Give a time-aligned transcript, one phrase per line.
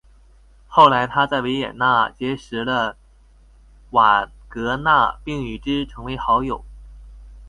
[0.67, 2.97] 后来他在维也纳结识了
[3.91, 6.65] 瓦格纳并与之成为好友。